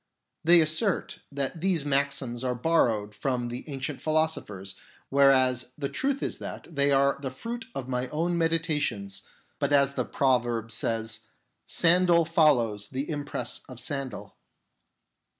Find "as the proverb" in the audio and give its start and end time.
9.71-10.71